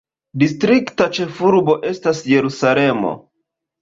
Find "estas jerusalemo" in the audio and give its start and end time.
1.91-3.13